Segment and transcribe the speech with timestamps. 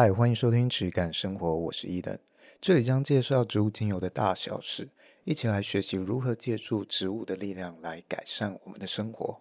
[0.00, 2.16] 嗨，欢迎收听质感生活，我是伊登，
[2.60, 4.86] 这里将介绍植物精油的大小事，
[5.24, 9.40] 一起来学习如何借助植物的力量来改善我们的生活。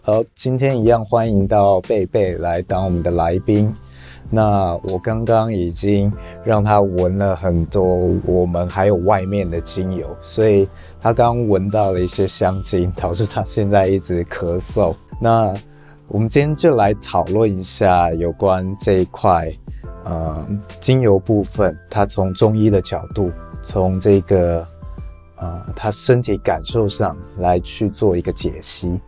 [0.00, 3.74] 好，今天一样欢迎到贝贝来当我们的来宾。
[4.30, 6.12] 那我刚刚已经
[6.44, 7.82] 让他闻了很多
[8.26, 10.68] 我们还有外面的精油，所以
[11.00, 14.94] 他刚闻到了一些香精，导致他现在一直咳嗽。
[15.18, 15.54] 那
[16.08, 19.50] 我们今天就来讨论一下有关这一块，
[20.04, 20.46] 呃，
[20.78, 24.66] 精油部分，他从中医的角度，从这个
[25.36, 29.00] 呃他身体感受上来去做一个解析。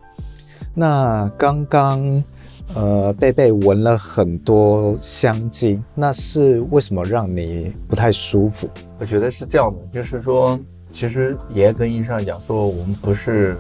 [0.75, 2.25] 那刚刚。
[2.75, 8.69] 呃，贝贝闻了很多香精，那是为什么让你不太舒服？
[8.99, 10.59] 我觉得是这样的，就是说，
[10.93, 13.57] 其实严格意义上讲，说我们不是，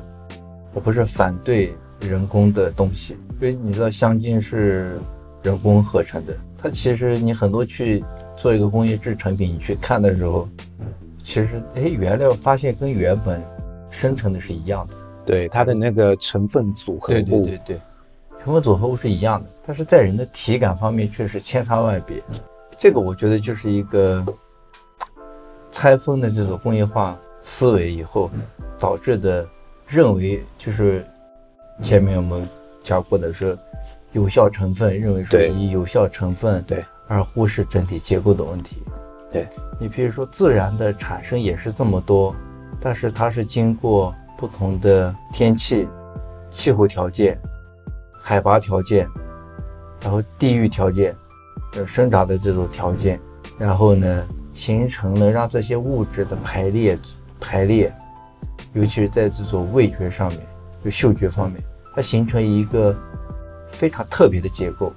[0.73, 4.99] 我不是反对人工的东西，因为你知道香精是
[5.43, 8.05] 人工合成的，它其实你很多去
[8.37, 10.49] 做一个工业制成品，你去看的时候，
[11.19, 13.43] 其实哎，原料发现跟原本
[13.91, 14.95] 生成的是一样的，
[15.27, 17.81] 对它的那个成分组合物，对对对对。
[18.43, 22.23] 成分组合物是一样的，但是在人的体感方面却是千差万别。
[22.77, 24.25] 这个我觉得就是一个
[25.71, 28.31] 拆分的这种工业化思维以后
[28.79, 29.47] 导致的，
[29.87, 31.07] 认为就是
[31.83, 32.49] 前面我们
[32.83, 33.57] 讲过的是
[34.13, 38.83] 有效成分，认为说以有效成分对而忽视整体结构的问题。
[39.31, 39.47] 对，
[39.79, 42.35] 你比如说自然的产生也是这么多，
[42.81, 45.87] 但是它是经过不同的天气、
[46.51, 47.39] 气候条件。
[48.23, 49.09] 海拔条件，
[50.03, 51.17] 然后地域条件，
[51.75, 53.19] 呃，生长的这种条件，
[53.59, 56.99] 然后呢，形成了让这些物质的排列
[57.41, 57.93] 排列，
[58.73, 60.41] 尤其是在这种味觉上面，
[60.85, 61.63] 就嗅觉方面，
[61.95, 62.97] 它形成一个
[63.69, 64.93] 非常特别的结构，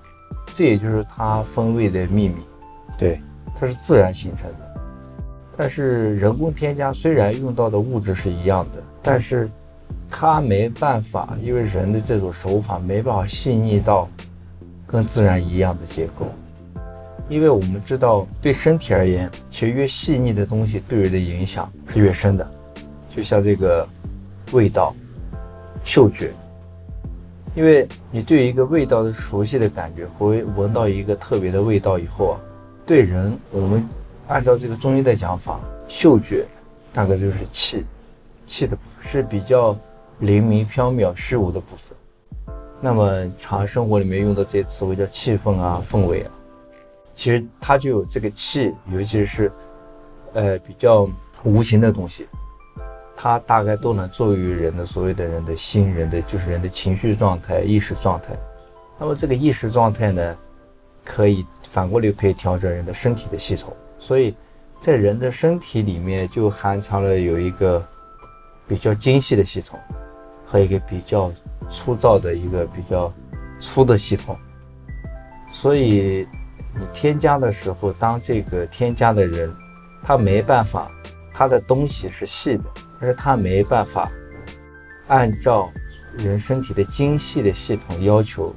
[0.54, 2.36] 这也就是它风味的秘密。
[2.98, 3.20] 对，
[3.56, 4.82] 它是自然形成的，
[5.58, 9.50] 但是人工添加虽然用到的物质是一样的，但是。
[10.10, 14.08] 它没办法，因为人的这种手法没办法细腻到
[14.86, 16.28] 跟自然一样的结构。
[17.30, 22.52] 因为我们知道，对身体而言，其实越细腻的东西对人的影响是越深的。
[23.10, 23.88] 就像这个
[24.52, 24.94] 味道、
[25.84, 26.34] 嗅觉，
[27.56, 32.36] 因为你对一个味道的熟悉的感觉，会闻到一个特别的味道以后啊，
[32.86, 33.84] 对人，我们
[34.28, 36.46] 按照这个中医的讲法，嗅觉
[36.92, 37.84] 大概就是气，
[38.54, 39.76] 气的部分是比较。
[40.20, 41.98] 灵明飘渺虚无的部分，
[42.80, 46.32] 那么常生活里面用的这些词汇叫气氛啊、氛围啊，
[47.16, 49.52] 其实它就有这个气，尤其是
[50.34, 51.10] 呃比较
[51.44, 52.28] 无形的东西，
[53.18, 58.38] 它大概都能作用于人的所谓的人的心，人的就是人的情绪状态、意识状态。
[59.00, 60.38] 那么这个意识状态呢，
[61.04, 64.34] 可以反过来可以调整人的身体的系统，所以
[64.80, 67.86] 在人的身体里面就含藏了有一个
[68.68, 69.80] 比较精细的系统。
[70.46, 71.32] 和一个比较
[71.68, 73.12] 粗糙的一个比较
[73.60, 74.38] 粗的系统，
[75.50, 76.28] 所以
[76.76, 79.52] 你添加的时候，当这个添加的人
[80.04, 80.92] 他没办法，
[81.34, 82.64] 他的东西是细的，
[83.00, 84.12] 但是他没办法
[85.08, 85.72] 按照
[86.20, 88.54] 人身体的精细的系统要求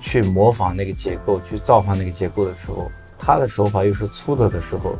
[0.00, 4.96] 去模仿那个结构，去造化那个结构的时候，他的手法又是粗的的时候，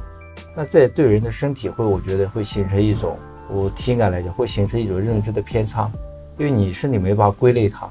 [0.54, 3.18] 那在对人的身体会，我觉得会形成一种。
[3.50, 5.91] 我体感来讲，会形成一种认知的偏差，
[6.38, 7.91] 因为你身体没办法归类它。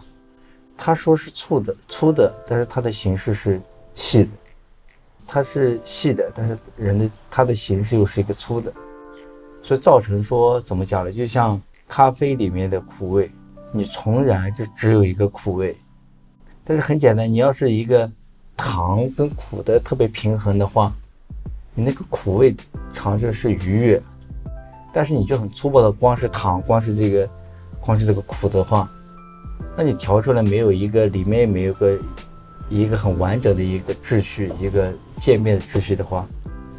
[0.76, 3.62] 他说是粗的，粗的，但是它的形式是
[3.94, 4.30] 细的；
[5.28, 8.74] 它是细的，但是人的它的形式又是一个粗的，
[9.62, 11.12] 所以造成说怎么讲呢？
[11.12, 13.30] 就像咖啡里面的苦味，
[13.72, 15.78] 你重燃就只有一个苦味。
[16.64, 18.12] 但是很简单，你要是一个
[18.58, 20.92] 糖跟苦的特别平衡的话，
[21.76, 22.56] 你那个苦味
[22.92, 24.02] 尝着是愉悦。
[24.94, 27.28] 但是你就很粗暴的，光是糖，光是这个，
[27.82, 28.88] 光是这个苦的话，
[29.76, 31.98] 那你调出来没有一个里面也没有个
[32.70, 36.28] 一个很完整的一个秩序，一个渐变的秩序的话，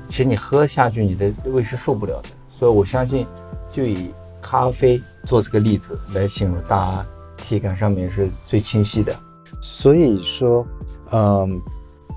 [0.07, 2.29] 其实你喝下去你的胃是受不了的。
[2.49, 3.27] 所以我相信，
[3.71, 7.07] 就以咖啡做这个例子来形容，大家
[7.37, 9.13] 体感上面是最清晰的。
[9.61, 10.65] 所以说，
[11.11, 11.61] 嗯。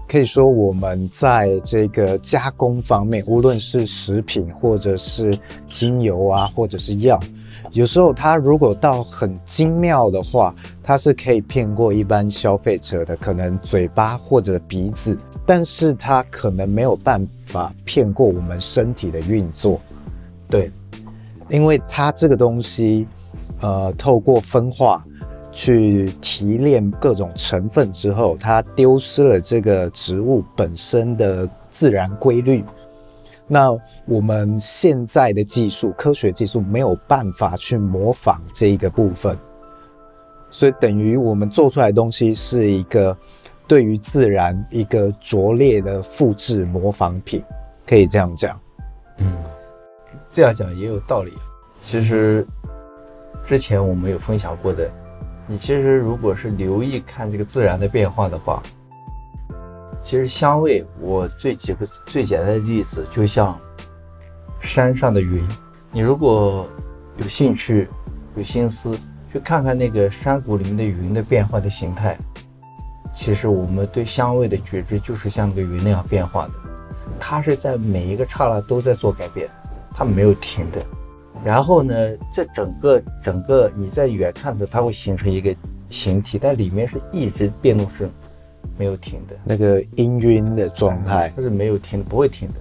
[0.07, 5.37] 可以说，我们在这个加工方面，无论是食品，或者是
[5.67, 7.19] 精油啊，或者是药，
[7.73, 19.79] 有时候它如果到很精妙的话，它是可以骗过一般消费者的可能嘴巴或者鼻子，但是它可能没有办法骗过我们身体的运作。
[20.49, 20.71] 对，
[21.49, 23.05] 因为它这个东西，
[23.59, 25.05] 呃，透过分化
[25.59, 32.63] 去提炼各种成分之后，它丢失了这个植物本身的自然规律。
[33.47, 33.75] 那
[34.05, 39.35] 我们现在的技术，科学技术没有办法去模仿这一个部分，
[40.51, 43.17] 所以等于我们做出来的东西是一个
[43.67, 47.43] 对于自然一个拙劣的复制模仿品，
[47.83, 48.59] 可以这样讲。
[49.17, 49.35] 嗯，
[50.31, 51.33] 这样讲也有道理。
[51.81, 52.45] 其实
[53.43, 54.87] 之前我们有分享过的，
[55.47, 58.61] 你其实如果是留意看这个自然的变化的话。
[60.03, 63.59] 其实香味，我最举个最简单的例子，就像
[64.59, 65.45] 山上的云。
[65.91, 66.65] 你如果
[67.17, 67.89] 有兴趣、
[68.35, 68.97] 有心思
[69.31, 72.17] 去看看那个山谷里面的云的变化的形态，
[73.13, 76.53] 其实我们对香味的觉知就是像那个云那样变化的。
[77.19, 79.49] 它是在每一个刹那都在做改变，
[79.93, 80.81] 它没有停的。
[81.43, 81.93] 然后呢，
[82.33, 85.55] 这整个整个你在远看的时候，它会形成一个
[85.89, 88.09] 形体，但里面是一直变动是。
[88.77, 92.55] 没有停的那个氤氲的状态，它是没有停，不会停的，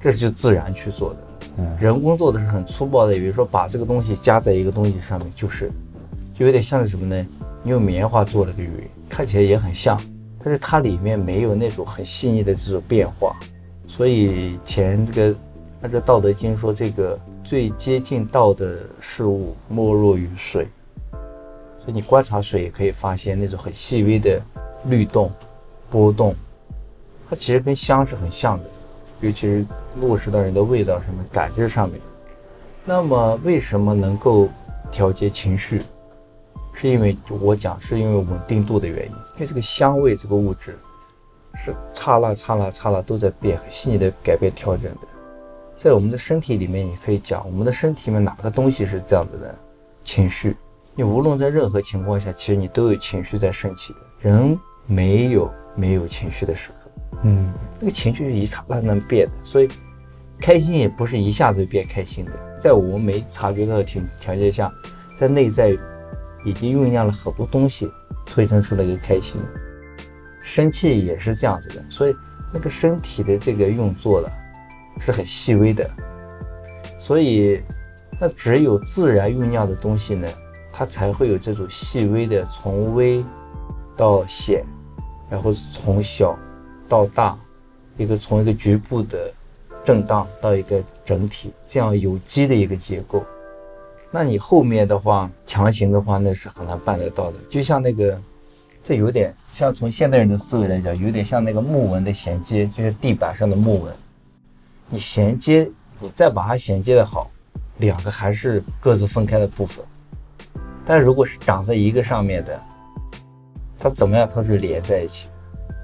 [0.00, 1.16] 这是就自然去做的。
[1.58, 5.70] 嗯，人工做的是很粗暴的，比如说把这个东西加在一个东西上面，就是，
[6.36, 7.26] 就有点像是什么呢？
[7.62, 8.70] 你用棉花做了个云，
[9.08, 10.00] 看起来也很像，
[10.42, 13.36] 但是它里面没有那种很细腻的这种变化。
[13.86, 15.38] 所以前这个
[15.82, 20.66] 按照《道德经》说，这个最接近道的事物，莫若于水。
[21.78, 24.40] 所以你观察水也可以发现那种很细微的。
[24.86, 25.32] 律动、
[25.90, 26.34] 波动，
[27.26, 28.64] 它其实跟香是很像的，
[29.22, 29.66] 尤其是
[29.98, 31.98] 落实到人的味道上面、感知上面。
[32.84, 34.46] 那么，为什么能够
[34.90, 35.80] 调节情绪？
[36.74, 39.12] 是因为我讲，是因为稳定度的原因。
[39.36, 40.76] 因为这个香味这个物质，
[41.54, 45.13] 是刹那、刹那、刹那都在变，很细腻的改变、调整的。
[45.76, 49.54] 在我们的身体里面，也可以讲，我们的身体里面哪个东西是这样子的？
[50.02, 50.56] 情绪。
[50.94, 53.98] 你无论在任何情况下，其实你都有情绪在升起的。
[54.30, 54.58] 人。
[54.86, 56.90] 没有没有情绪的时刻，
[57.22, 57.50] 嗯，
[57.80, 59.68] 那个情绪是一刹那能变的，所以
[60.38, 64.70] 开心也不是一下子就变开心的，在我们没察觉到的条条件下，
[65.16, 65.70] 在内在
[66.44, 67.90] 已经酝酿了很多东西，
[68.26, 69.40] 催生出了一个开心。
[70.42, 72.14] 生气也是这样子的，所以
[72.52, 74.30] 那个身体的这个运作的
[75.00, 75.88] 是很细微的，
[76.98, 77.60] 所以
[78.20, 80.28] 那只有自然酝酿的东西呢，
[80.72, 83.24] 它才会有这种细微的从微
[83.96, 84.64] 到显。
[85.30, 86.38] 然后从小
[86.88, 87.36] 到大，
[87.96, 89.32] 一个从一个局部的
[89.82, 93.24] 震荡到一个整体，这样有机的一个结构。
[94.12, 97.38] 那你后面的话强行的话，那是很难办得到的。
[97.48, 98.16] 就像那个，
[98.82, 103.92] 这有点像从现代人的思维来讲，有点像那个木纹的衔接，就是地板上的木纹。
[104.88, 105.70] 你衔接，
[106.00, 107.30] 你再把它衔接的好，
[107.78, 109.84] 两个还是各自分开的部分。
[110.84, 112.60] 但如果是长在一个上面的。
[113.76, 114.26] 它怎么样？
[114.26, 115.28] 它是连在一起，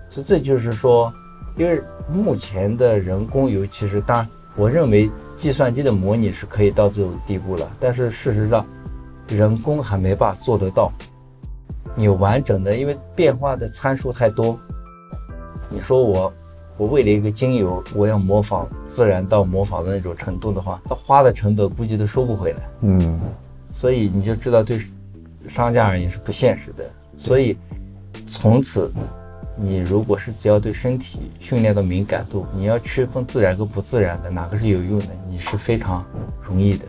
[0.08, 1.12] 所以这就是说，
[1.58, 8.64] 因为目前的人工，尤其是当然，我认为计算机的模拟是可以到这种地步了，但是事实上，
[9.28, 10.90] 人工还没办法做得到。
[11.94, 14.58] 你完整的，因为变化的参数太多。
[15.68, 16.32] 你说我，
[16.80, 22.58] 我为了一个精油，我要模仿自然到模仿的那种程度的话，它花的成本估计都收不回来。
[22.80, 23.20] 嗯，
[23.70, 24.78] 所以你就知道对
[25.46, 27.54] 商家而言是不现实的，所以。
[28.26, 28.92] 从此，
[29.56, 36.04] 你如果是只要对身体训练的敏感度，你要区分自然跟不自然的哪个是有用的，你是非常
[36.40, 36.84] 容易的。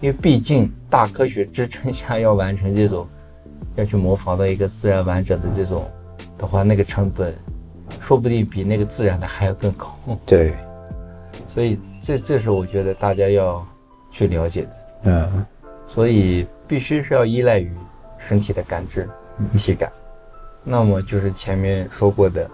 [0.00, 3.06] 因为毕竟大科学支撑下要完成这种，
[3.74, 5.88] 要去模仿到一个自然完整的这种
[6.36, 7.34] 的话，那个成本
[8.00, 9.94] 说不定比那个自然的还要更高。
[10.26, 10.54] 对，
[11.48, 13.66] 所以这这是我觉得大家要
[14.10, 14.68] 去了解的。
[15.04, 15.46] 嗯，
[15.86, 17.72] 所以必须是要依赖于
[18.18, 19.08] 身体的感知、
[19.56, 19.90] 体感。
[20.64, 22.48] 那么就是前面说过的，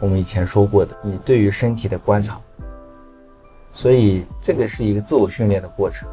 [0.00, 2.40] 我们以前说过的，你对于身体的观察，
[3.72, 6.08] 所以这个是一个自我训练的过程，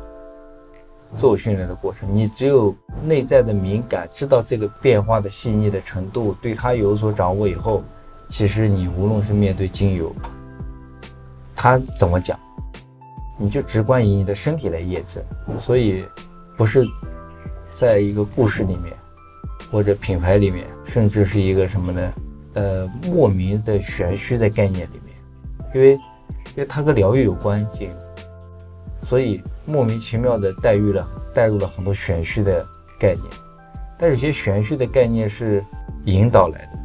[1.16, 7.84] 自我训练的过程，你只有内在的敏感，知道这个变化的细腻的程度，对它有所掌握以后，
[8.30, 10.16] 其实你无论是面对精油，
[11.56, 12.40] 它怎么讲，
[13.38, 15.24] 你就直观以你的身体来验证，
[15.60, 16.04] 所以
[16.56, 16.86] 不是
[17.70, 18.94] 在一个故事里面。
[19.70, 22.14] 或者品牌里面，甚至是一个什么呢？
[22.54, 25.18] 呃，莫名的玄虚的概念里面，
[25.76, 27.90] 因为，因为它跟疗愈有关系，
[29.04, 32.66] 所以莫名其妙的带入了带入了很多玄虚的
[32.98, 33.26] 概念。
[34.00, 35.62] 但有些玄虚的概念是
[36.06, 36.80] 引导来的，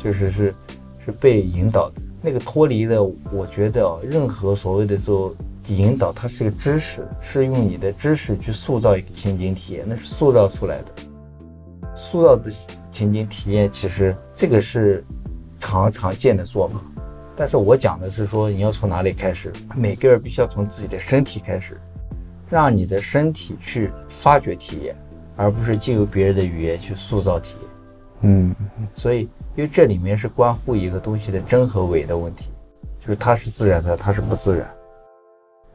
[0.00, 0.54] 就是是
[0.98, 2.00] 是被引导的。
[2.22, 5.34] 那个脱离的，我觉得啊，任何所谓的做
[5.68, 10.86] 引导，它是个知识，是用你的知识去塑造一个情景体验，那是塑造出来的。
[11.94, 12.50] 塑造的
[12.90, 15.04] 情景体验，其实这个是
[15.58, 16.80] 常常见的做法。
[17.36, 19.50] 但是我讲的是说，你要从哪里开始？
[19.74, 21.80] 每个人必须要从自己的身体开始，
[22.50, 24.94] 让你的身体去发掘体验，
[25.36, 27.70] 而不是借由别人的语言去塑造体验。
[28.22, 28.54] 嗯，
[28.94, 29.26] 所以，
[29.60, 32.46] 因为这里面是关乎一个东西的真和伪的问题，
[32.98, 34.66] 就是它是自然的，它是不自然，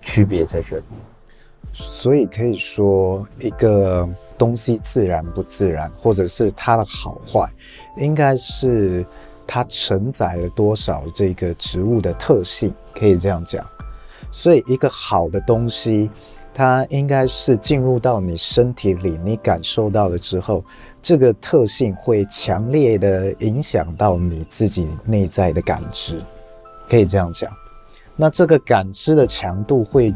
[0.01, 0.83] 区别在这里。
[1.71, 7.47] 所以可以说，一个东西自然不自然，或者是它的好坏，
[7.97, 9.05] 应该是
[9.45, 13.63] 它承载了多少这个植物的特性，可以这样讲。
[14.31, 16.09] 所以，一个好的东西，
[16.55, 20.63] 它应该是进入到你身体里，你感受到了之后。
[21.01, 26.19] 这个特性会强烈的影响到你自己内在的感知，
[26.89, 27.51] 可以这样讲。
[28.15, 30.11] 那这个感知的强度会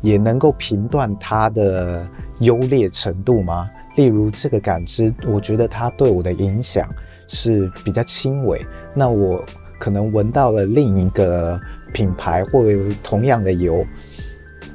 [0.00, 2.08] 也能够评断它的
[2.38, 3.68] 优劣程度吗？
[3.96, 6.88] 例如，这个感知，我觉得它对我的影响
[7.28, 9.44] 是比较轻微，那我
[9.78, 11.60] 可能闻到了另一个
[11.92, 12.64] 品牌或
[13.02, 13.84] 同样的油。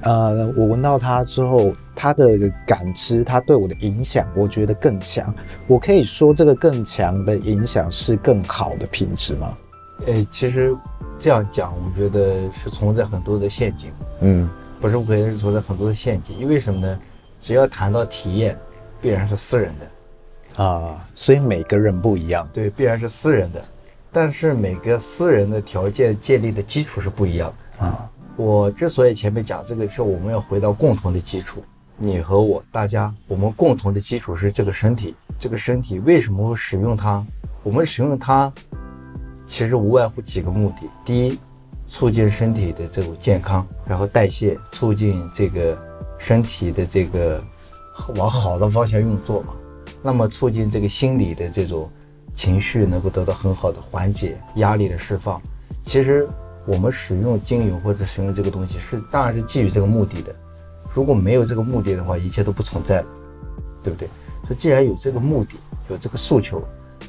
[0.01, 5.33] 呃，我闻到它之后，它的感知，它对我的影响，我觉得更强。
[5.67, 9.57] 我可以说，这个更强的影响是更好的品质吗？
[10.07, 10.75] 诶，其实
[11.19, 13.91] 这样讲，我觉得是存在很多的陷阱。
[14.21, 16.37] 嗯，不是不可以，是存在很多的陷阱。
[16.39, 16.99] 因为什么呢？
[17.39, 18.57] 只要谈到体验，
[19.01, 22.47] 必然是私人的啊，所以每个人不一样。
[22.53, 23.59] 对，必然是私人的，
[24.11, 28.09] 但是每个私人的条件建立的基础是不一样的啊。
[28.41, 31.63] 我之所以前面讲这个，是我们要回到共同的基础。
[31.95, 35.13] 你和我，大家，我们共同的基础是这个身体。
[35.37, 37.23] 这个身体为什么会使用它？
[37.61, 38.51] 我们使用它，
[39.45, 41.37] 其实无外乎几个目的：第一，
[41.87, 45.79] 促进身体的这种健康，然后代谢，促进这个
[46.17, 47.39] 身体的这个
[48.15, 49.53] 往好的方向运作嘛。
[50.01, 51.87] 那么促进这个心理的这种
[52.33, 55.39] 情绪能够得到很好的缓解，压力的释放。
[55.83, 56.27] 其实。
[56.65, 60.35] 我们使用精油或者使用这个东西是，当然是基于这个目的的。
[60.93, 63.07] 如果没有这个目的的话，一切都不存在了，
[63.83, 64.07] 对不对？
[64.45, 65.55] 所以既然有这个目的，
[65.89, 66.61] 有这个诉求，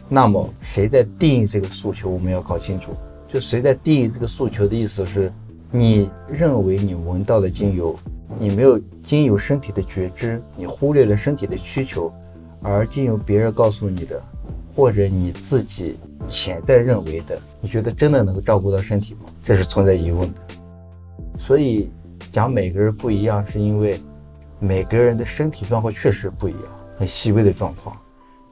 [0.08, 2.92] 那么谁在定义这个诉求，我们要搞清楚。
[3.28, 5.32] 就谁在定义这个诉求的意思是，
[5.70, 7.98] 你认为你闻到的精油，
[8.38, 12.12] 你没有经由身体的觉知，你忽略了身体的需求，
[12.62, 14.22] 而经由别人告诉你的，
[14.74, 15.98] 或者你自己。
[16.26, 19.20] 潜在认为的，你觉得真的能够照顾到身体吗？
[19.42, 20.40] 这是存在疑问的。
[21.38, 21.90] 所以
[22.30, 24.00] 讲每个人不一样，是因为
[24.58, 26.62] 每个人的身体状况确实不一样，
[26.96, 27.96] 很细微的状况。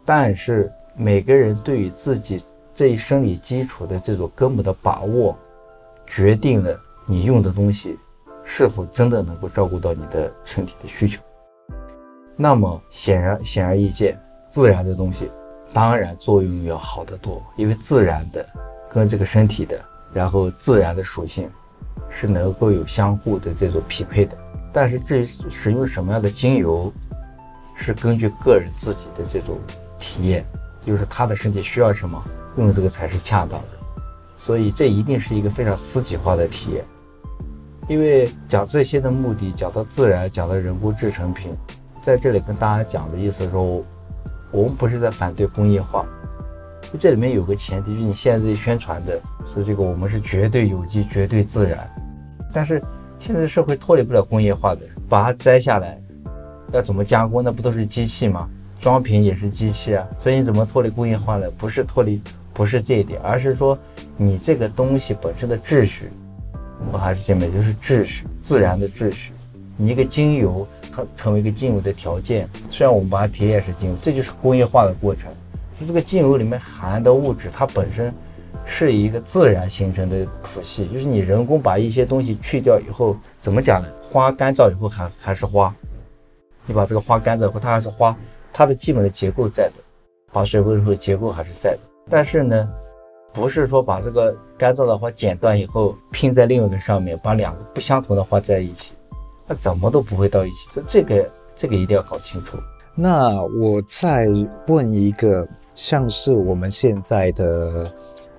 [0.05, 2.43] 但是每个人对于自己
[2.75, 5.37] 这一生理基础的这种根本的把握，
[6.07, 7.97] 决定了你用的东西
[8.43, 11.23] 是否真的能够照顾到你的身体的需求。
[12.37, 15.31] 那么显然显而易见，自然的东西。
[15.73, 18.45] 当然，作用要好得多，因为自然的
[18.91, 19.81] 跟这个身体的，
[20.13, 21.49] 然后自然的属性
[22.09, 24.37] 是能够有相互的这种匹配的。
[24.73, 26.93] 但是至于使用什么样的精油，
[27.77, 29.59] 是根据个人自己的这种
[29.99, 30.45] 体验，
[30.81, 32.21] 就是他的身体需要什么，
[32.57, 33.79] 用这个才是恰当的。
[34.37, 36.85] 所以这一定是一个非常私己化的体验。
[37.89, 41.53] 因为讲这些的目的，讲到自然，讲到人工制成品，
[42.01, 43.85] 在这里跟大家讲的意思说。
[44.53, 46.05] 我们不是在反对工业化，
[46.99, 51.89] 这里面有个前提，就是你现在宣传的是这个我们是绝对有机、绝对自然，
[52.53, 52.83] 但是
[53.19, 56.01] 现在社会脱离不了工业化的，把它摘下来，
[56.73, 57.45] 要怎么加工？
[57.45, 58.49] 那不都是机器吗？
[58.81, 61.49] 装瓶也是机器啊，所以你怎么脱离工业化呢？
[61.57, 62.21] 不是脱离，
[62.53, 63.79] 不是这一点，而是说
[64.17, 66.11] 你这个东西本身的秩序，
[66.91, 69.33] 我还是前面就是秩序，自然的秩序，
[69.77, 70.67] 你一个精油。
[70.93, 75.31] 它成为一个精油的条件，虽然我们把它提炼是精油，这就是工业化的过程。
[75.79, 78.13] 就这个精油里面含的物质，它本身
[78.67, 83.89] 是一个自然形成的谱系，就是你人工把一些东西去掉以后，怎么讲呢？
[84.03, 85.75] 花干燥以后还还是花，
[86.67, 88.15] 你把这个花干燥以后，它还是花，
[88.53, 89.83] 它的基本的结构在的，
[90.33, 91.79] 把水回以后结构还是在的。
[92.11, 92.69] 但是呢，
[93.33, 98.93] 不是说把这个干燥的花剪断以后拼在另一个上面，把两个不相同的花在一起。
[99.51, 102.57] 那怎么都不会到一起，所以这个这个一定要搞清楚。
[102.95, 104.29] 那我再
[104.69, 107.93] 问一个，像是我们现在的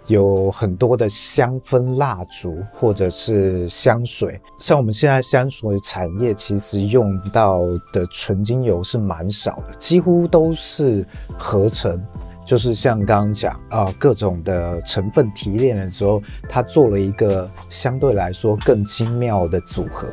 [0.07, 7.59] 有很多的香氛蜡烛或者是香水，像我们现在香水产业其实用到
[7.91, 11.05] 的纯精油是蛮少的，几乎都是
[11.37, 12.01] 合成，
[12.45, 20.07] 就是像刚刚讲啊、各种的成分提炼了之后，它做了一个相对来说更精妙的组合。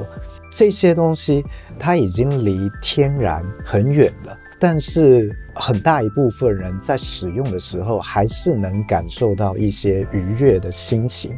[0.51, 1.45] 这些东西
[1.79, 11.37] 它已经离天然很远了，但是很大一部分人在使用的时候，还是能感受到一些愉悦的心情。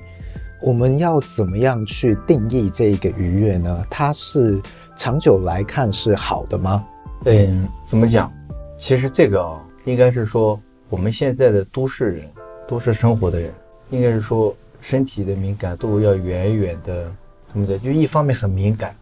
[0.63, 3.85] 我们要怎么样去定义这个愉悦呢？
[3.89, 4.61] 它是
[4.95, 6.85] 长久来看是好的吗？
[7.25, 8.31] 嗯，怎么讲？
[8.77, 12.29] 其实这个啊，应该是说我们现在的都市人，
[12.69, 13.51] 都市生活的人，
[13.89, 17.11] 应该是说身体的敏感度要远远的，
[17.47, 17.79] 怎么的？
[17.79, 18.95] 就一方面很敏感，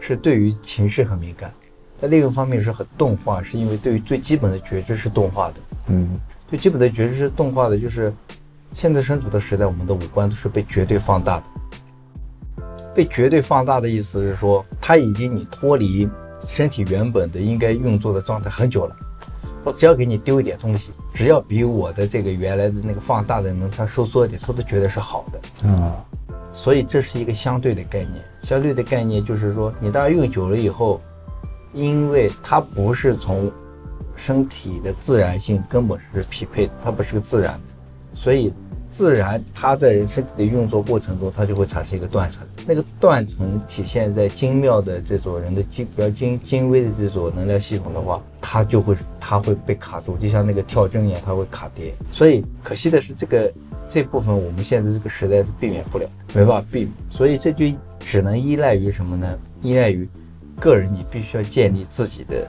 [0.00, 1.50] 是对于情绪很敏感；
[1.98, 5.54] 在另一个方面是很动画，是因为对于最基本的觉知是动画的。
[5.88, 8.12] 嗯，最基本的觉知是动画的，就是。
[8.72, 11.44] 现在身处的时代，我们的五官都是被绝对放大的。
[12.94, 16.06] 被绝对放大的意思是说，它已经你脱离
[16.46, 18.94] 身体原本的应该运作的状态很久了。
[19.64, 25.40] 我只要给你丢一点东西，只要比我的这个原来的那个放大的能它收缩一点，他都觉得是好的。
[25.64, 25.94] 嗯，
[26.56, 28.14] 所以这是一个相对的概念。
[28.42, 31.00] 相对的概念就是说，你当然用久了以后，
[31.72, 33.52] 因为它不是从
[34.16, 37.60] 身体的自然性根本是匹配的，它不是个自然的，
[38.14, 38.52] 所以。
[38.88, 42.46] 自然，它在人身体的运作过程中，它就会产生一个断层。
[42.66, 51.92] 那个断层体现在精妙的这种人的精比较精精微的这种能量系统的话，它就会它会被卡住，就像那个跳针一样，它会卡跌。
[52.10, 53.52] 所以可惜的是，这个
[53.88, 56.92] 这部分我们现在这个时代是避免不了的，没办法避免。
[57.10, 57.66] 所以这就
[58.00, 59.38] 只能依赖于什么呢？
[59.62, 60.08] 依赖于
[60.58, 62.48] 个人，你必须要建立自己的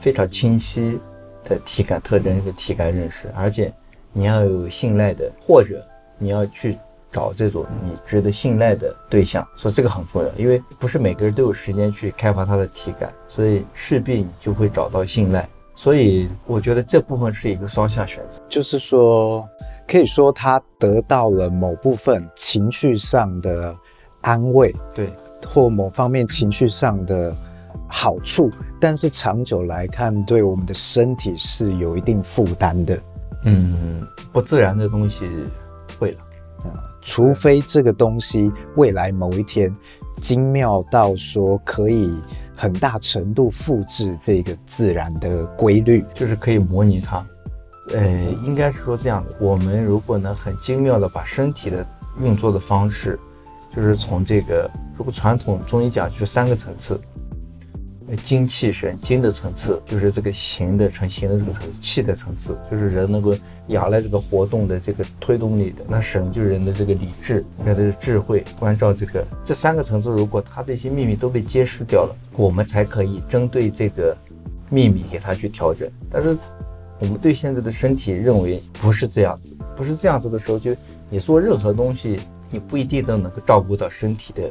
[0.00, 0.98] 非常清晰
[1.44, 3.72] 的体感特征和体感认识，而且。
[4.12, 5.84] 你要有信赖的，或者
[6.18, 6.76] 你要去
[7.10, 15.48] 找这种你值得信赖的对象，所以这个很重要，因为不是每个人都有时间去开发他的体感，所以势必你就会找到信赖。
[15.74, 19.48] 所以我觉得这部分是一个双向选择，就是说，
[19.88, 23.74] 可以说他得到了某部分情绪上的
[24.20, 25.08] 安慰，对，
[25.46, 27.34] 或某方面情绪上的
[27.88, 33.00] 好处，但是长久来看，对我们的身体是有一定负担的。
[33.44, 35.28] 嗯，不自然的东西
[35.98, 36.18] 会了，
[36.64, 39.74] 啊，除非这个东西未来某一天
[40.16, 42.14] 精妙到说可以
[42.56, 47.26] 很大程度复制这个自然的规律，就是可以模拟它。
[47.92, 48.08] 呃，
[48.44, 51.84] 应该是说这样的，我们如果能很精妙的把身体的
[52.18, 53.18] 运作的方式，
[53.74, 57.00] 就是从这个，如果传统中医讲就是三个层次。
[58.16, 63.36] 精气神，精的层次就是这个形的成形的这个层次，气的层次就是人能够
[63.68, 65.84] 仰赖这个活动的这个推动力的。
[65.88, 74.16] 那神就是人的这个理智，人的智慧，关照这个这三个层次，如果它的一些秘密都被揭示掉了，我们才可以针对这个
[74.68, 75.88] 秘密给它去调整。
[76.10, 76.36] 但是
[76.98, 80.74] 我们对现在的身体认为不是这样子，不是这样子的时候，就
[81.08, 84.50] 你说任何东西，你不一定都能够照顾到身体的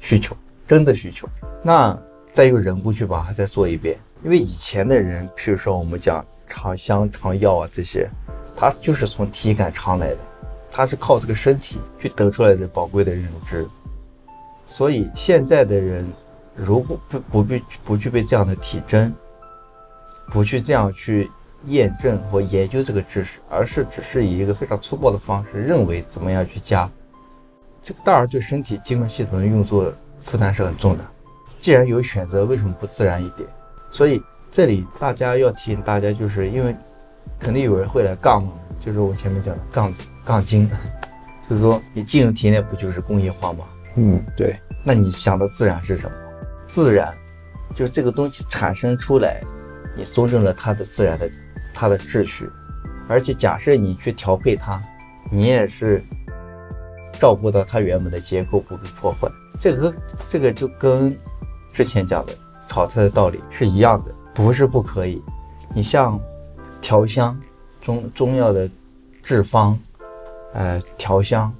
[0.00, 1.28] 需求，真的需求。
[1.62, 1.96] 那。
[2.36, 8.06] 再用人工去把它再做一遍，因为以前的人，譬如说我们讲尝香尝药啊这些，
[8.54, 10.18] 他就是从体感尝来的，
[10.70, 13.66] 他是靠这个身体去得出来的宝贵的认知。
[14.66, 16.12] 所以现在的人
[16.54, 19.10] 如果不不必不具备这样的体征，
[20.30, 21.30] 不去这样去
[21.64, 26.86] 验证或研究这个知识，而是只是以一个非常粗暴的方式认为怎么样去加，
[27.80, 31.04] 这个当然对身体机能系统的运作负担是很重的。
[31.66, 33.48] 既然有选择，为什么不自然一点？
[33.90, 36.72] 所以这里大家要提醒大家，就是因为
[37.40, 38.48] 肯定有人会来杠，
[38.78, 39.92] 就是我前面讲的杠
[40.24, 40.70] 杠精，
[41.50, 43.64] 就是说你进入体内不就是工业化吗？
[43.96, 44.54] 嗯，对。
[44.84, 46.16] 那你想的自然是什么？
[46.68, 47.12] 自然
[47.74, 49.42] 就是这个东西产生出来，
[49.96, 51.28] 你尊重了它的自然的
[51.74, 52.48] 它的秩序，
[53.08, 54.80] 而且假设你去调配它，
[55.32, 56.00] 你也是
[57.18, 59.28] 照顾到它原本的结构不被破坏。
[59.58, 59.94] 这个
[60.28, 61.18] 这个就跟。
[61.76, 62.32] 之前讲的
[62.66, 65.22] 炒菜的道理是一样的，不是不可以。
[65.74, 66.18] 你像
[66.80, 67.38] 调香、
[67.82, 68.66] 中中药的
[69.22, 69.78] 制方，
[70.54, 71.52] 呃，调香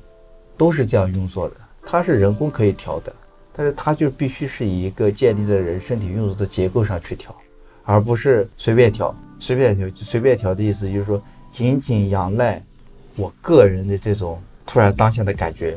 [0.57, 1.57] 都是这样运作的。
[1.83, 3.15] 它是人工可以调的，
[3.53, 7.37] 但是它就必须是以一个建立在人身体运作的结构上去调，
[7.85, 9.15] 而不是随便调。
[9.39, 12.65] 随便调，随便调的意思就是说，仅仅仰赖
[13.17, 15.77] 我个人的这种突然当下的感觉，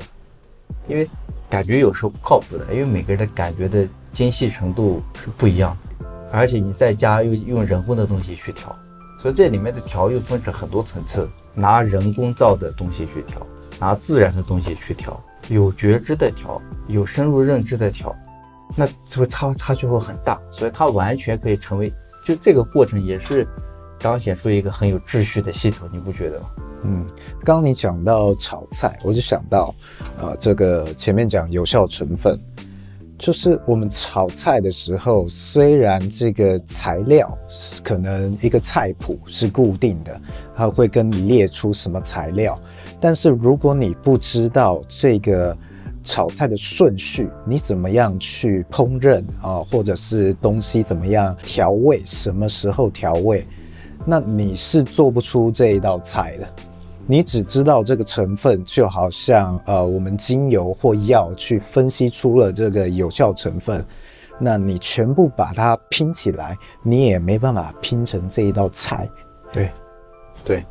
[0.87, 1.09] 因为
[1.49, 3.85] 感觉有时候不靠谱的，因为每个人的感觉的。
[4.11, 8.75] 精细程度是不一样的，而且你在家又用人工的东西去调，
[9.21, 13.45] 所以这里面的调又分成很多层次，拿人工造的东西去调，
[13.79, 18.15] 拿自然的东西去调，有觉知的调，有深入认知的调，
[18.75, 21.93] 那这个差差距会很大，所以它完全可以成为，
[22.23, 23.47] 就这个过程也是
[23.99, 26.45] 彰显出一个很有秩序的系统，你不觉得吗？
[26.83, 27.05] 嗯，
[27.43, 29.75] 刚刚你讲到炒菜，我就想到，
[30.17, 32.39] 呃，这个前面讲有效成分，
[33.19, 37.37] 就是我们炒菜的时候，虽然这个材料
[37.83, 40.19] 可能一个菜谱是固定的，
[40.55, 42.57] 它会跟你列出什么材料，
[42.97, 45.55] 但是如果你不知道这个
[46.01, 53.45] 炒菜的顺序，你怎么样去烹饪啊，或者是东西怎么样调味，什么时候调味？
[54.05, 56.47] 那你是做不出这一道菜的。
[57.11, 63.83] 你只知道这个成分，就好像呃，我们精油或药去分析出了这个有效成分，
[64.37, 69.09] 那你全部把它拼起来，你也没办法拼成这一道菜。
[69.51, 69.71] 对，
[70.45, 70.63] 对。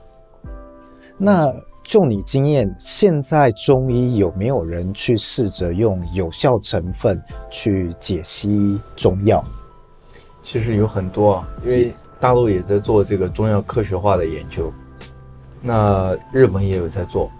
[1.17, 7.21] 那就你经验，现在中医有没有人去试着用有效成分
[7.51, 9.45] 去解析中药？
[10.41, 11.93] 其实有很多啊，因为。
[12.21, 14.73] 大陆也在做这个中药科学化的研究，
[15.61, 17.31] 那日本也有在做，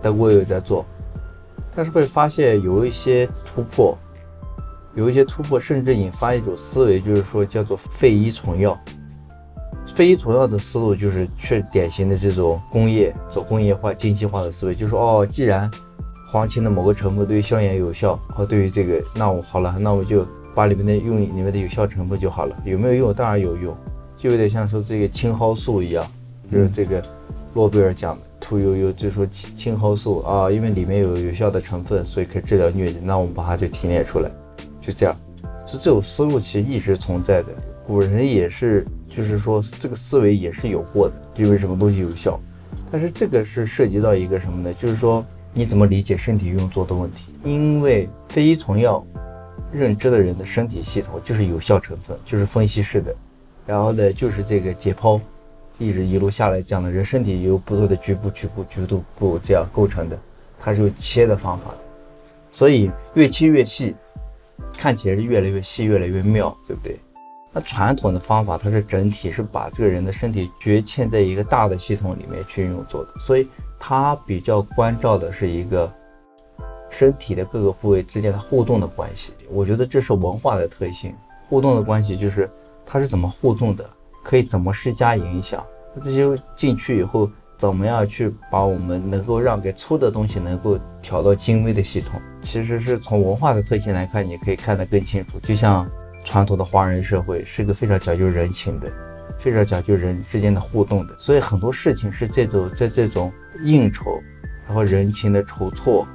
[0.00, 0.84] 德国也有在做，
[1.74, 3.96] 但是会发现有一些突破，
[4.94, 8.78] 有一些突破，甚至引发一种思维，就是说叫做废医从药。
[9.86, 15.70] 废医从药的思路就是确典型的这种工业走工业化、精细化的思维，就是说哦，既然
[16.26, 23.12] 黄芩的某个成分对于消炎有效，哦，对于这个，那我好了，那我就把里面的用里面的有效成分就好了，有没有用？
[23.12, 23.76] 当然有用。
[24.16, 26.06] 就有点像说这个青蒿素一样，
[26.50, 27.02] 就是这个
[27.52, 32.98] 诺贝尔奖的屠呦呦就说青青蒿素啊，因为里面有有效的成分，所以可以治疗疟疾。
[33.02, 34.30] 那我们把它就提炼出来，
[34.80, 35.16] 就这样。
[35.66, 37.48] 就这种思路其实一直存在的，
[37.86, 42.38] 古人也是，就是说这个思维也是有过的，因为什么东西有效。
[42.92, 44.74] 但是这个是涉及到一个什么呢？
[44.74, 47.32] 就是说你怎么理解身体运作的问题。
[47.42, 49.04] 因为非医从药
[49.72, 53.14] 认知的人的身体系统就是有效成分，就是分析式的。
[53.66, 55.18] 然后呢，就是这个解剖，
[55.78, 60.18] 一直一路下来讲的人身体由不同的局部、局部、局部部这样构成的，
[60.60, 61.78] 它是有切的方法的，
[62.52, 63.94] 所以越切越细，
[64.76, 66.98] 看起来是越来越细、越来越妙，对不对？
[67.52, 75.92] 那传统的方法，它是整体是把这个人的身体决嵌在一个大的系统里面去运作的，所以它比较关照的是一个
[76.90, 79.32] 身体的各个部位之间的互动的关系。
[79.50, 81.14] 我觉得这是文化的特性，
[81.48, 82.48] 互动的关系就是。
[82.86, 83.90] 它是怎么互动的？
[84.24, 85.64] 可以怎么施加影响？
[85.94, 92.20] 那这些进去以后，怎么样去把我们能够让给粗的东西能够调到精微的系统？
[92.40, 95.38] 其实是从文化的特性来看，你可以看得更清楚。
[95.42, 95.88] 就像
[96.24, 98.90] 传统的华人社会是一个非常讲究人情的，
[99.38, 103.30] 非常讲究人之间的互动的，所以很多事情是这种在这种
[103.62, 104.04] 应酬，
[104.66, 106.08] 然后人情的筹措，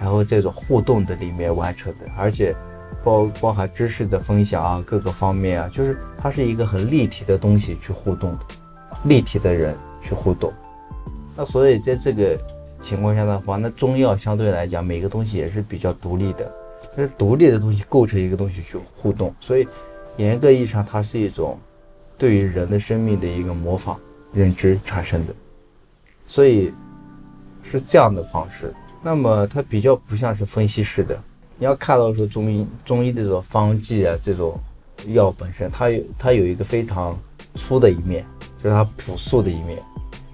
[0.00, 2.54] 然后这种互动的里面完成的，而且。
[3.04, 8.38] 包包含知识的分享啊，各个方面啊，就是它是一个很立体的东西去互动的，
[9.04, 10.52] 立体的人去互动。
[11.36, 12.36] 那所以在这个
[12.80, 16.52] 情况下的话，那中药相对来讲，每个东西也是比较独立的，
[16.96, 19.66] 但是独立的东西构成一个东西去互动，所以
[20.16, 21.56] 严格意义上，它是一种
[22.18, 23.98] 对于人的生命的一个模仿
[24.32, 25.32] 认知产生的，
[26.26, 26.72] 所以
[27.62, 28.74] 是这样的方式。
[29.00, 31.16] 那么它比较不像是分析式的。
[31.56, 34.58] 你要看到说中医中医这种方剂啊，这种
[35.06, 37.18] 药本身，它有它有一个非常
[37.54, 38.26] 粗的一面，
[38.62, 39.82] 就是它朴素的一面，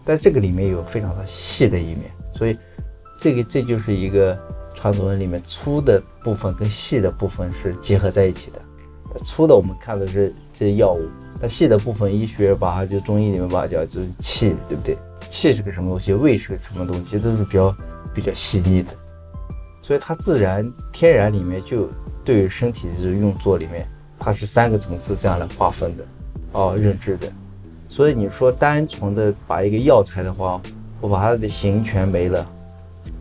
[0.05, 2.57] 但这个里面有非常的细的一面，所以
[3.19, 4.39] 这个这就是一个
[4.75, 8.61] 传统文里面粗的部分跟细的部分是结合在一起的。
[9.25, 11.09] 粗的我们看的是这些药物，
[11.41, 14.99] 那细的部分医学把它就中医里面把它叫就是气，对不对？
[15.31, 16.13] 气是个什么东西？
[16.13, 17.17] 味是个什么东西？
[17.17, 17.77] 都是比较
[18.13, 18.93] 比较细腻的。
[19.83, 21.89] 所以它自然天然里面就
[22.25, 26.05] 对于身体的这种运作里面，它是三个层次这样来划分的，
[26.53, 27.31] 哦，认知的。
[27.89, 30.61] 所以你说单纯的把一个药材的话，
[31.01, 32.47] 我把它的形全没了，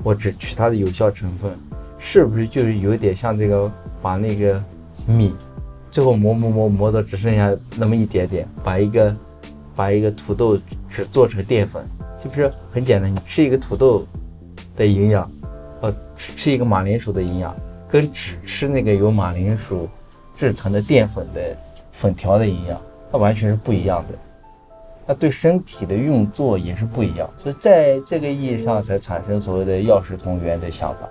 [0.03, 1.51] 我只取它的有效成分，
[1.97, 4.63] 是不是就是有点像这个把那个
[5.05, 5.35] 米，
[5.91, 9.15] 最后磨磨磨磨到只剩下那么一点点，把一个
[9.75, 11.85] 把一个土豆只做成淀粉，
[12.17, 14.05] 就比如说很简单，你吃一个土豆
[14.75, 15.29] 的营养。
[15.81, 17.53] 呃，吃一个马铃薯的营养，
[17.89, 19.89] 跟只吃那个有马铃薯
[20.33, 21.55] 制成的淀粉的
[21.91, 22.79] 粉条的营养，
[23.11, 24.15] 它完全是不一样的。
[25.05, 31.07] 那对身体的运作也是不一样，所以在这个意义上才产生所谓的药食同源的想法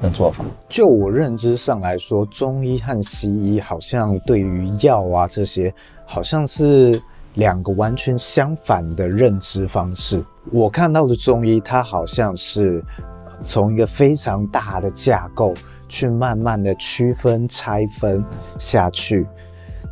[0.00, 0.44] 跟做法。
[0.68, 5.72] 就我认知上来说，中医和西医好像对于药啊这些，
[6.06, 7.00] 好像是
[7.34, 10.24] 两个完全相反的认知方式。
[10.52, 12.82] 我看到的中医，它好像是。
[13.42, 15.54] 从一个非常大的架构
[15.94, 18.24] 去慢慢的区分拆分
[18.58, 19.24] 下去，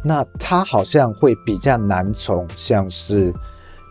[0.04, 3.32] 那它好像会比较难从像是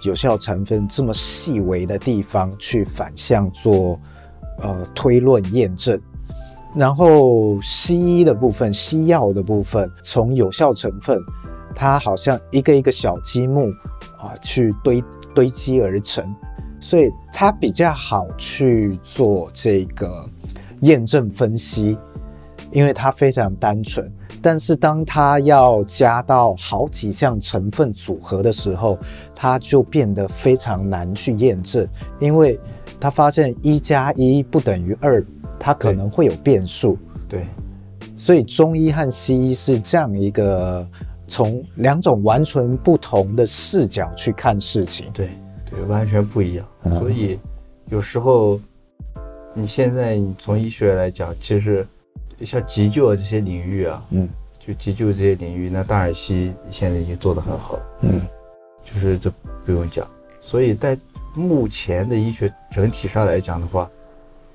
[0.03, 3.97] 有效成分这么细微的地方去反向做
[4.59, 5.97] 呃推论验证。
[6.75, 11.17] 然后西医的部分，西药的部分，从有效成分，
[11.73, 13.69] 它好像一个一个小积木
[14.17, 15.01] 啊，去堆
[15.33, 16.25] 堆积而成，
[16.81, 20.29] 所以它比较好去做这个
[20.81, 21.97] 验证分析，
[22.71, 24.11] 因为它非常单纯。
[24.41, 28.97] 但是当它要加到好几项成分组合的时候，
[29.35, 31.87] 它就变得非常难去验证，
[32.19, 32.59] 因为
[32.99, 35.23] 它发现一加一不等于二。
[35.63, 36.97] 它可能会有变数，
[37.29, 37.45] 对，
[38.17, 40.83] 所以中医和西医是这样一个
[41.27, 45.29] 从两种完全不同的视角去看事情，对，
[45.69, 46.65] 对，完全不一样。
[46.81, 47.39] 嗯、所以
[47.89, 48.59] 有时候
[49.53, 51.85] 你现在你从医学来讲，其实
[52.41, 54.27] 像急救啊这些领域啊，嗯，
[54.59, 58.21] 就急救这些领域，那当然西医现在已经做得很好，嗯，
[58.83, 59.31] 就是这
[59.65, 60.07] 不用讲。
[60.39, 60.97] 所以在
[61.35, 63.89] 目前的医学整体上来讲的话。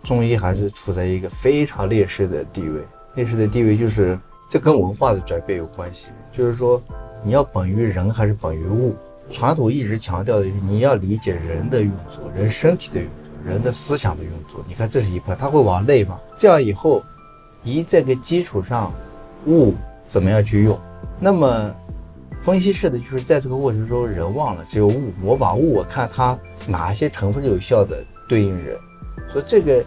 [0.03, 2.81] 中医还是处在一个非常劣势的地位，
[3.17, 4.17] 劣势的地位就是
[4.49, 6.07] 这跟文化的转变有关系。
[6.31, 6.81] 就是说，
[7.25, 8.95] 你要本于人还是本于物？
[9.33, 14.63] 传统一直强调的就是你要理解人的运作，人身体的运作，人的思想的运作。
[14.67, 16.19] 你看，这是一块，它会往内嘛？
[16.37, 17.03] 这样以后，
[17.63, 18.93] 以这个基础上，
[19.47, 19.75] 物
[20.07, 20.79] 怎么样去用？
[21.21, 21.75] 那么，
[22.41, 28.77] 分析式的就是在这个过程中，人忘了只有物，我把物，我看它哪些成分是有效的对应人，
[29.29, 29.85] 所以这个。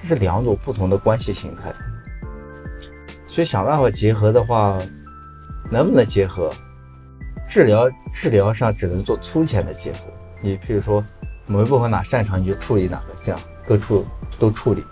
[0.00, 1.74] 这是两种不同的关系形态，
[3.26, 4.78] 所以想办法结合的话，
[5.72, 6.52] 能不能结合？
[7.44, 9.98] 治疗治疗上只能做粗浅的结合。
[10.40, 11.04] 你比如说，
[11.48, 14.06] 某一部分哪擅长你就处理哪个，这样各处
[14.38, 14.84] 都处理。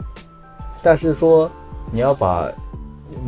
[0.82, 1.48] 但是说
[1.92, 2.50] 你要把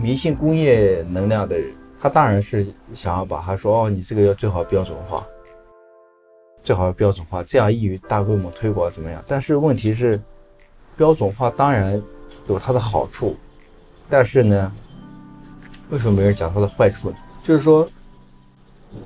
[0.02, 1.56] 迷信工业能量的，
[2.00, 5.24] 他当然是想要把他说哦，你这个要最好标准化，
[6.64, 9.22] 最好要标准化，这样易于大规模推广怎么样？
[9.28, 10.20] 但是问题是。
[10.96, 12.02] 标准化当然
[12.48, 13.36] 有它的好处，
[14.10, 14.72] 但是呢，
[15.90, 17.16] 为什么没人讲它的坏处呢？
[17.40, 17.86] 就是说，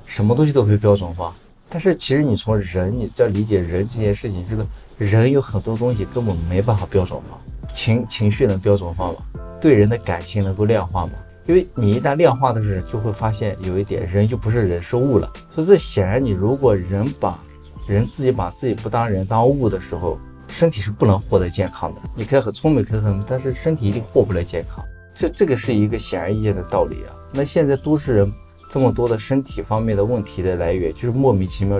[0.03, 1.35] 什么东西都可以标准化，
[1.73, 4.63] 但是其实你从人，你在理解人这件事情，这个
[4.99, 7.41] 人有很多东西根本没办法标准化。
[7.73, 9.15] 情情绪能标准化吗？
[9.59, 11.13] 对人的感情能够量化吗？
[11.47, 15.33] 因为你一旦量化的时候，就会发现有一点，人就不是人，是物了。
[15.49, 17.39] 所以这显然，你如果人把
[17.87, 20.19] 人自己把自己不当人当物的时候。
[20.49, 22.01] 身体是不能获得健康的。
[22.15, 24.83] 你可以很聪明，可以很，但是身体一定获不了健康。
[25.15, 27.15] 这这个是一个显而易见的道理啊。
[27.31, 28.31] 那现在都市人
[28.73, 31.79] 这么多的身体方面的问题的来源，就是莫名其妙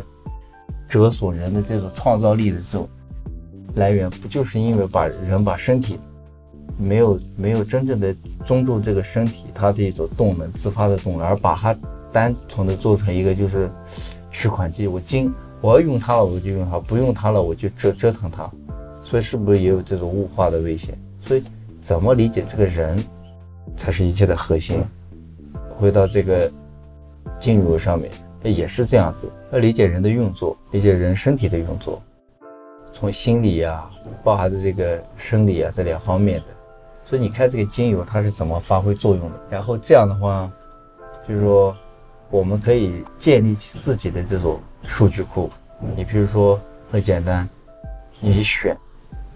[0.88, 2.88] 折损人的这种创造力的这种
[3.74, 5.98] 来源，不就是因为把人把身体
[6.78, 11.76] 没有没有真正的尊重这个身体它的一种动能，自发的动能，而把它
[12.12, 13.72] 单纯的做成一个就是
[14.30, 18.48] 取款机，我今我要用它了我就用它，不用它了我就折折腾它。
[19.04, 20.96] 所以是不是也有这种物化的危险？
[21.20, 21.42] 所以
[21.82, 23.04] 怎么理解这个人，
[23.76, 24.80] 才是一切的核心。
[25.80, 26.52] 回到这个
[27.44, 28.10] 精油上面，
[28.42, 29.30] 也是这样子。
[29.52, 32.02] 要理解人的运作，理解人身体的运作，
[32.90, 33.92] 从心理啊，
[34.24, 36.46] 包含着这个生理啊这两方面的。
[37.04, 39.36] 所以你看这个精油它是怎么发挥作用的？
[39.50, 40.50] 然后这样的话，
[41.28, 41.76] 就是说
[42.30, 45.50] 我们可以建立起自己的这种数据库。
[45.98, 46.58] 你比如说
[46.90, 47.48] 很简单，
[48.22, 48.74] 你选。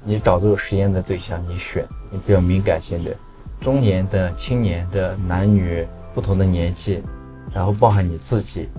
[0.05, 3.13] 你找这个实验的对象，你选你比较敏感性的，
[3.59, 7.03] 中年的、青年的、男女不同的年纪，
[7.57, 8.69] 然后包含你自己，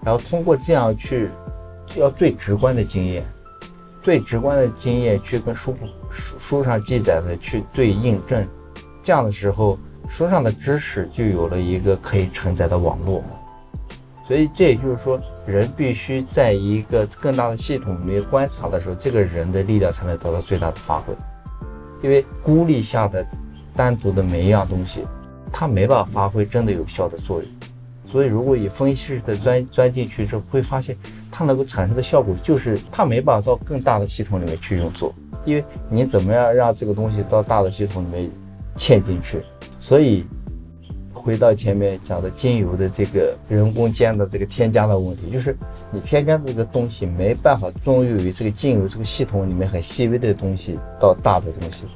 [0.00, 1.30] 然后通过这样去，
[1.96, 3.24] 要最直观的经验，
[4.00, 5.74] 最直观的经验去跟书
[6.08, 8.46] 书书上记载的去对应证，
[9.02, 9.76] 这样的时候，
[10.08, 13.20] 书上的知识就有了一个可以承载的网络。
[14.24, 21.12] 所以这也就是说，人必须在一个更大的系统里面观察的时候，这个人的力量才能得到最大的发挥。
[22.00, 23.26] 因为孤立下的
[23.74, 25.04] 单独的每一样东西，
[25.52, 27.50] 它没办法发挥真的有效的作用。
[28.06, 30.96] 所以，如果以分析式的钻钻进去之后，会发现
[31.30, 35.14] 它能够产生的效果就是它没办法到更大的系统里面去运作。
[35.44, 38.30] 因为你怎么样让这个东西到大的系统里面
[38.76, 39.42] 嵌进去？
[39.80, 40.24] 所以。
[41.16, 45.56] 回到前面讲的精油的这个人工间的这个添加的问题，就是
[45.90, 51.86] 你添加这个东西没办法作用于这个精油这个系统里面很细微的东西到大的东西，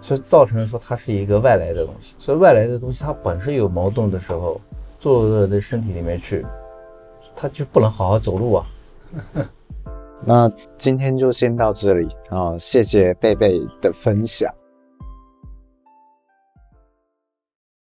[0.00, 2.16] 所以造成说它是一个外来的东西。
[2.18, 4.60] 所以外来的东西它本身有矛盾的时候，
[5.04, 6.46] 做到人的身体里面去，
[7.36, 8.66] 他就不能好好走路啊。
[10.24, 14.50] 那今天就先到这里啊，谢谢贝贝的分享。